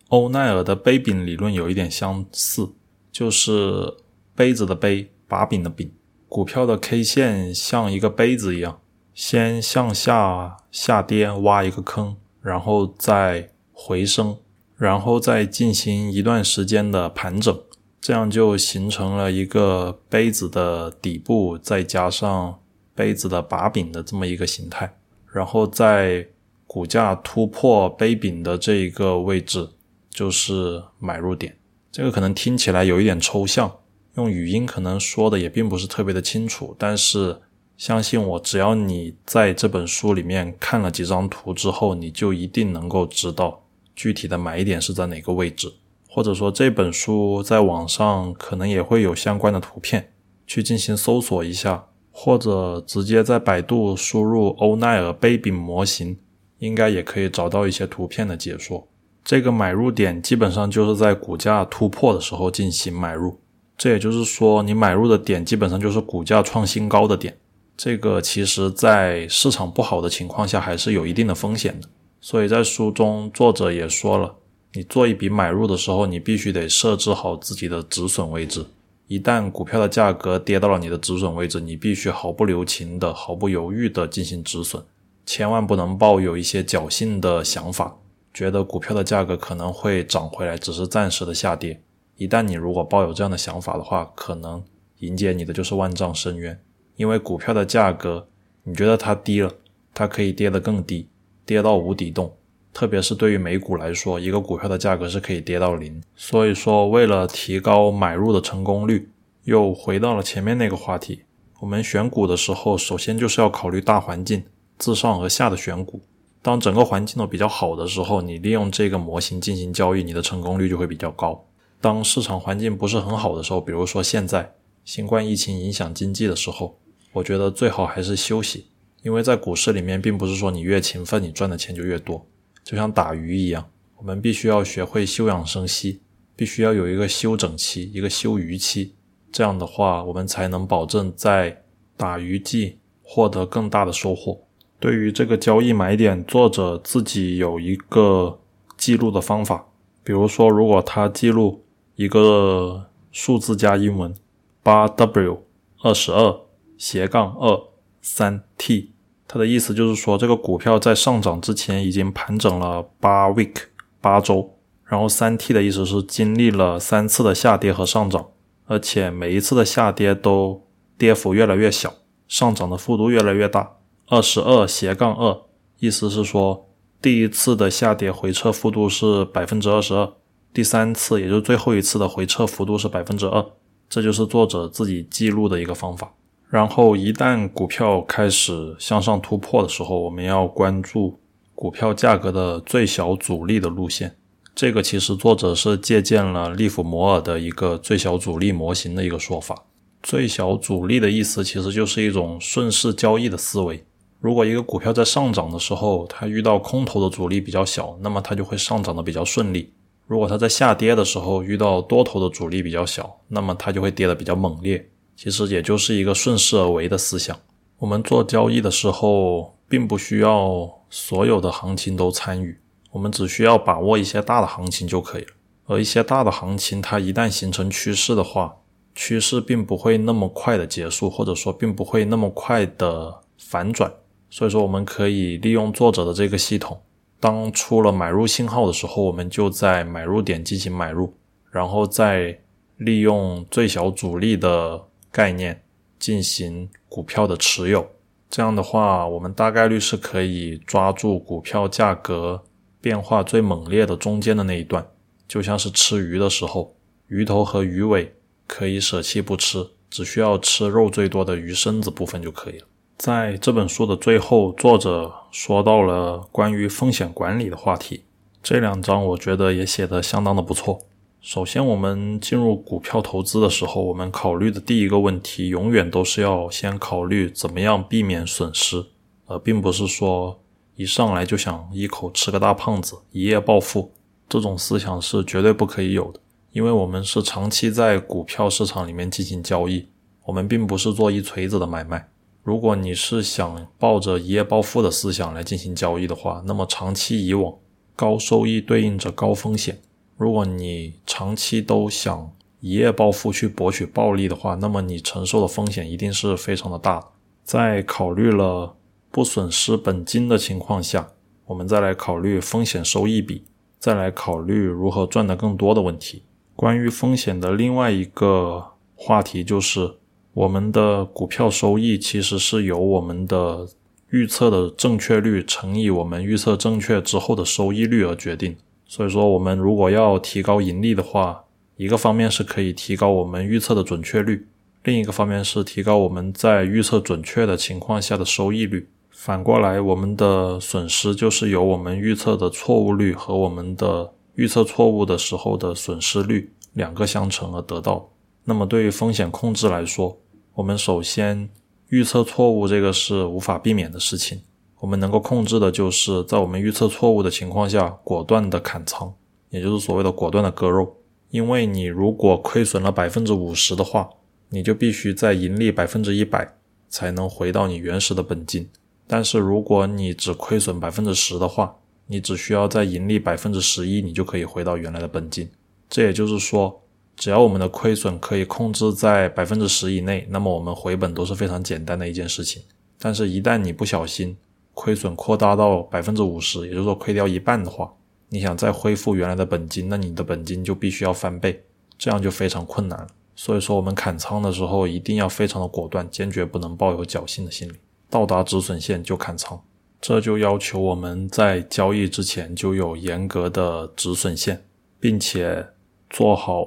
[0.09, 2.69] 欧奈尔的杯柄理论有一点相似，
[3.11, 3.95] 就是
[4.35, 5.91] 杯子的杯，把柄的柄。
[6.29, 8.81] 股票的 K 线像一个杯子一样，
[9.23, 14.39] 先向下下跌，挖一个坑，然后再回升，
[14.79, 17.61] 然后再进行一段时间的盘整，
[18.01, 22.59] 这样就形成了一个杯子的底部，再加上
[22.95, 24.97] 杯子的把柄的这么一个形态，
[25.31, 26.27] 然后在
[26.67, 29.69] 股价突破杯柄的这一个位置，
[30.09, 31.55] 就是买入点。
[31.93, 33.71] 这个可能听起来有一点抽象，
[34.15, 36.75] 用语音可能说的也并不是特别的清楚。
[36.79, 37.39] 但是
[37.81, 43.63] 相信我，只要你在这本书里面看了几张图之后，你就一定能够知道
[43.97, 45.73] 具体的买点是在哪个位置。
[46.07, 50.13] 或者说这本书在网上可能也会有相关的图片，
[50.47, 56.19] 去进行搜索一下，或者直接在百度输入欧奈尔杯柄模型。
[56.59, 58.87] 应该也可以找到一些图片的解说。
[59.25, 63.39] 这个买入点基本上就是在股价突破的时候进行买入，
[63.79, 67.35] 这也就是说，你买入的点基本上就是股价创新高的点。
[67.83, 71.89] 这个其实，在市场不好的情况下，还是有一定的风险的。
[72.21, 74.37] 所以在书中，作者也说了，
[74.75, 78.67] 你做一笔买入的时候，你必须得设置好自己的止损位置。
[79.07, 84.85] 一旦股票的价格跌到了你的止损位置，你必须毫不留情的、毫不犹豫的进行止损。
[85.25, 87.97] 千万不能抱有一些侥幸的想法，
[88.35, 91.81] 觉得股票的价格可能会涨回来，只是暂时的下跌。
[92.17, 94.63] 一旦你如果抱有这样的想法的话，可能
[94.99, 96.61] 迎接你的就是万丈深渊。
[97.01, 98.29] 因为股票的价格，
[98.63, 99.51] 你觉得它低了，
[99.95, 101.09] 它可以跌得更低，
[101.47, 102.31] 跌到无底洞。
[102.75, 106.03] 特别是对于美股来说，一个股票的价格是可以跌到零。
[106.15, 109.09] 所以说，为了提高买入的成功率，
[109.45, 111.23] 又回到了前面那个话题。
[111.61, 114.45] 我们选股的时候，首先就是要考虑大环境。
[114.77, 116.03] 自上而下的选股，
[116.43, 121.47] 当整个环境都比较好的时候，你利用这个模型进行交易，你的成功率就会比较高。
[121.81, 124.53] 当市场环境不是很好的时候，比如说现在
[124.85, 126.77] 新冠疫情影响经济的时候，
[127.13, 128.67] 我觉得最好还是休息，
[129.03, 132.25] 因为在股市里面，并不是说你越勤奋，你赚的钱就越多。
[132.63, 136.01] 就像打鱼一样，我们必须要学会休养生息，
[136.37, 138.95] 必须要有一个休整期，一个休渔期，
[139.33, 141.63] 这样的话，我们才能保证在
[141.97, 144.41] 打鱼季获得更大的收获。
[144.79, 148.41] 对于这个交易买点，作者自己有一个
[148.77, 149.67] 记录的方法。
[150.03, 151.65] 比如说，如果他记录
[151.97, 154.15] 一个数字加英文
[154.63, 155.45] 八 W
[155.83, 156.41] 二十二
[156.81, 157.63] 斜杠二
[158.01, 158.93] 三 T，
[159.29, 163.55] 它的意思就是说，这个股票在上涨之前已经盘整了八 week
[164.01, 168.29] 八周，然后三 T 的意思是经历了三次的下跌和上涨，
[168.65, 170.67] 而且每一次的下跌都
[170.97, 171.93] 跌幅越来越小，
[172.27, 173.77] 上涨的幅度越来越大。
[174.07, 175.43] 二十二斜杠二，
[175.81, 176.67] 意思是说，
[177.03, 180.11] 第一次的下跌回撤幅度是百分之二十二，
[180.55, 183.45] 第三次，也就是最后一次的回撤幅度是百分之二，
[183.91, 186.15] 这就是作者自己记录的一个方法。
[186.51, 191.21] 然后，一旦股票开始向上突破的时候，我们要关注
[191.55, 194.17] 股票价格的最小阻力的路线。
[194.53, 199.65] 这个其实作者是借鉴了利弗摩尔的一个最小阻力模型的一个说法。
[200.03, 203.85] 最小阻力的意思其实就是一种顺势交易的思维。
[204.19, 209.69] 如果一个股票在上涨的时候，它遇到空头的阻力比较小，那么它就会上涨的比较顺利；
[210.09, 214.91] 如果它在下跌的时候遇到多头的阻力比较小，那么它就会跌得比较猛烈。
[215.23, 217.39] 其实也就是一个顺势而为的思想。
[217.77, 222.59] 我们做交易的时候，并不需要所有的行情都参与，
[222.91, 225.33] 我们只需要把握一些大的行情就可以了。
[225.67, 228.57] 而一些大的行情，它一旦形成趋势的话，
[228.95, 233.93] 趋势并不会那么快的结束，或者说并不会那么快的反转。
[234.31, 236.81] 所以说，我们可以利用作者的这个系统，
[237.21, 241.13] 当出了买入信号的时候，我们就在买入点进行买入，
[241.51, 242.41] 然后再
[242.79, 245.63] 利用最小阻力的概念
[245.99, 247.91] 进行股票的持有。
[248.29, 252.45] 这样的话，我们大概率是可以抓住股票价格
[252.81, 254.87] 变化最猛烈的中间的那一段，
[255.27, 256.77] 就像是吃鱼的时候，
[257.09, 258.15] 鱼头和鱼尾
[258.47, 262.67] 可以舍弃不吃，只需要吃肉最多的鱼身子部分就可以了。
[262.97, 268.05] 在这本书的最后，作者说到了关于风险管理的话题。
[268.43, 270.81] 这两章我觉得也写得相当的不错。
[271.23, 278.87] 首先，我们进入股票投资的时候，我们考虑的第一个问题，永远都是要先考虑怎么样避免损失，
[279.27, 280.41] 而并不是说
[280.77, 283.93] 一上来就想一口吃个大胖子，一夜暴富。
[284.31, 286.21] 这种思想是绝对不可以有的，
[286.53, 289.89] 因为我们是长期在股票市场里面进行交易，
[290.25, 292.09] 我们并不是做一锤子的买卖。
[292.43, 297.55] 如果你是想抱着一夜暴富的思想来进行交易的话，那么长期以往
[297.95, 299.83] 高收益对应着高风险。
[300.21, 307.03] 如果你长期都想一夜暴富去博取暴利的话，那么你承受的风险一定是非常的大。
[307.43, 308.77] 在考虑了
[309.11, 311.09] 不损失本金的情况下，
[311.47, 313.45] 我们再来考虑风险收益比，
[313.79, 316.23] 再来考虑如何赚得更多的问题。
[316.55, 319.95] 关于风险的另外一个话题就是，
[320.35, 323.67] 我们的股票收益其实是由我们的
[324.11, 328.59] 预测的正确率乘以我们预测正确之后的收益率而决定。
[328.91, 331.45] 所以说，我们如果要提高盈利的话，
[331.77, 334.49] 一个方面是可以提高我们预测的准确率，
[334.83, 338.89] 另一个方面是提高我们在预测准确的情况下的收益率。
[339.13, 348.11] 反过来，我们的损失就是由我们预测的错误率和我们的预测错误的时候的损失率两个相乘而得到。
[348.43, 350.19] 那么，对于风险控制来说，
[350.55, 351.49] 我们首先
[351.91, 354.41] 预测错误这个是无法避免的事情。
[354.81, 359.13] 我们能够控制的就是在我们预测错误的情况下，果断的砍仓，
[359.51, 360.97] 也就是所谓的果断的割肉。
[361.31, 364.09] 因为你如果亏损了百分之五十的话，
[364.49, 366.57] 你就必须在盈利百分之一百
[366.89, 368.69] 才能回到你原始的本金。
[369.07, 371.77] 但是如果你只亏损百分之十的话，
[372.07, 375.49] 你只需要在盈利百分之十一，你就可以回到原来的本金。
[375.89, 376.83] 这也就是说，
[377.17, 382.63] 只要我们的亏损可以控制在百分之十以内，那么我们回本都是非常简单的一件事情。
[382.99, 384.37] 但是，一旦你不小心，
[384.75, 387.93] 亏损扩大到百分之五十，也就是说亏掉一半的话，
[388.29, 391.63] 你想再恢复原来的本金，那你的本金就必须要翻倍，
[391.99, 393.07] 这样就非常困难了。
[393.35, 397.75] 所以说，我们砍仓的时候一定要非常的果断，坚决不能抱有侥幸的心理，
[398.09, 399.63] 到达止损线就砍仓。
[400.01, 404.65] 这就要求我们在交易之前就有严格的止损线，
[404.99, 405.67] 并且
[406.09, 406.65] 做好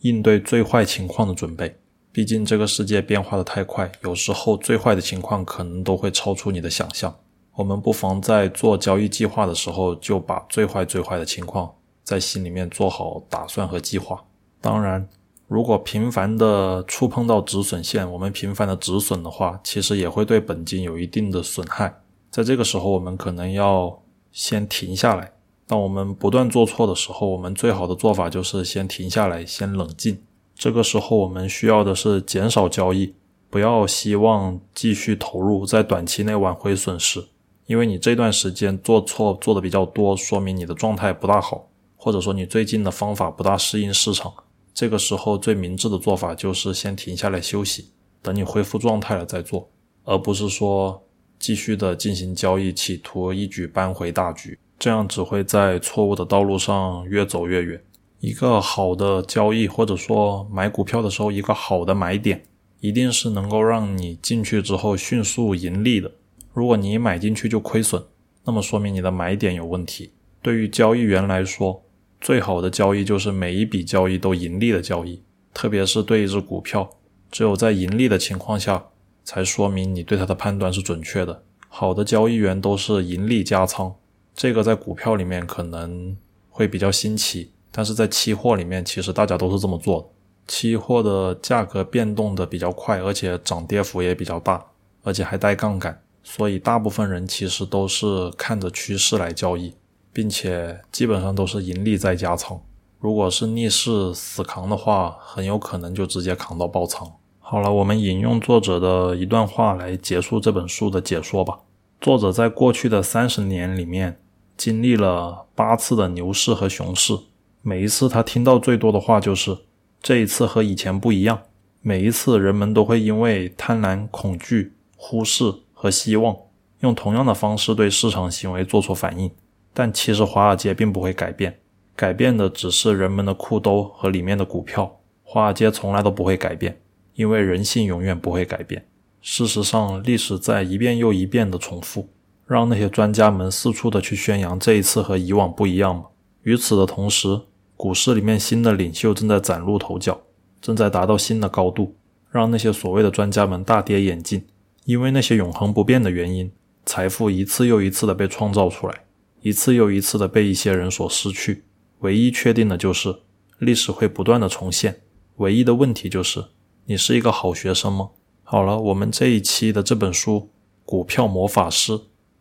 [0.00, 1.76] 应对最坏情况的准备。
[2.12, 7.14] 毕竟这个世界变化的太快，有时候最坏的情况可能都会超出你的想象。
[7.60, 11.70] 我们不妨在做交易计划的时候，就把最坏最坏的情况
[12.02, 14.24] 在心里面做好打算和计划。
[14.62, 15.06] 当然，
[15.46, 22.00] 如果频繁的触碰到止损线，我们频繁的止损的话，其实也会对本金有一定的损害。
[22.30, 24.00] 在这个时候，我们可能要
[24.32, 25.32] 先停下来。
[25.66, 30.22] 当我们不断做错的时候，我们最好的做法就是先停下来，先冷静。
[30.54, 33.14] 这个时候，我们需要的是减少交易，
[33.50, 37.26] 不要希望继续投入，在短期内挽回损失。
[37.70, 44.34] 因为你这段时间做错做的比较多，说明你的状态不大好，或者说你最近的方法不大适应市场。
[44.74, 47.90] 这个时候最明智的做法就是先停下来休息，
[48.22, 49.70] 等你恢复状态了再做，
[50.02, 51.00] 而不是说
[51.38, 54.58] 继续的进行交易，企图一举扳回大局。
[54.76, 57.80] 这样只会在错误的道路上越走越远。
[58.18, 62.42] 一个好的交易或者说买股票的时候，一个好的买点，
[62.80, 66.10] 一定是能够让你进去之后迅速盈利的。
[66.52, 68.02] 如果你买进去就亏损，
[68.44, 70.12] 那么说明你的买点有问题。
[70.42, 71.82] 对于交易员来说，
[72.20, 75.22] 最好的交易就是每一笔交易都盈利的交易，
[75.54, 76.90] 特别是对一只股票，
[77.30, 78.86] 只有在盈利的情况下，
[79.22, 81.42] 才说明你对它的判断是准确的。
[81.68, 83.94] 好的交易员都是盈利加仓，
[84.34, 86.16] 这个在股票里面可能
[86.48, 90.08] 会比较新奇，但是在期货里面其实大家都是这么做的。
[90.48, 94.64] 期货的价格变动的比较快，而且涨跌幅也比较大，
[95.04, 96.02] 而且还带杠杆。
[96.22, 99.74] 所以，大部分人其实都是看着趋势来交易，
[100.12, 102.60] 并且基本上都是盈利再加仓。
[102.98, 107.10] 如果是逆势死扛的话，很有可能就直接扛到爆仓。
[107.38, 111.60] 好了，我们引用作者的一段话来结束这本书的解说吧。
[112.00, 114.20] 作者在过去的三十年里面
[114.56, 117.18] 经历了八次的牛市和熊市，
[117.62, 119.56] 每一次他听到最多的话就是
[120.02, 121.42] “这一次和以前不一样”。
[121.82, 125.54] 每一次，人们都会因为贪婪、恐惧、忽视。
[125.80, 126.36] 和希望
[126.80, 129.30] 用同样的方式对市场行为做出反应，
[129.72, 131.58] 但其实华尔街并不会改变，
[131.96, 135.00] 改变的只是人们的裤兜和里面的股票。
[135.22, 136.78] 华尔街从来都不会改变，
[137.14, 138.84] 因为人性永远不会改变。
[139.22, 142.10] 事实上，历史在一遍又一遍的重复，
[142.46, 146.04] 让那些专家们四处的去宣扬这一次和以往不一样。
[146.42, 147.40] 与此的同时，
[147.74, 150.20] 股市里面新的领袖正在崭露头角，
[150.60, 151.94] 正在达到新的高度，
[152.30, 154.44] 让那些所谓的专家们大跌眼镜。
[154.84, 156.50] 因为那些永恒不变的原因，
[156.84, 159.04] 财富一次又一次的被创造出来，
[159.42, 161.64] 一次又一次的被一些人所失去。
[162.00, 163.20] 唯一确定的就是，
[163.58, 165.02] 历史会不断的重现。
[165.36, 166.46] 唯一的问题就是，
[166.86, 168.10] 你是一个好学生吗？
[168.42, 170.36] 好了，我们这一期的这本书
[170.84, 171.92] 《股票魔法师》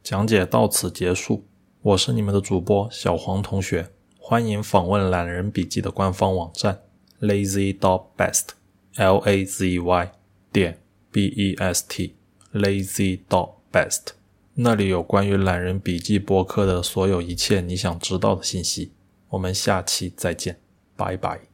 [0.01, 1.45] 讲解到此结束。
[1.81, 6.81] 我是你们的主播小黄同学，欢迎访问懒人笔记的官方网站
[7.21, 10.11] lazy dot best，l a z y
[10.51, 10.81] 点
[11.11, 12.18] b e s t。
[12.53, 14.13] Lazy Dog best，
[14.55, 18.91] 那里有关于懒人笔记播客的所有一切你想知道的信息。
[19.29, 20.59] 我们下期再见，
[20.95, 21.48] 拜拜。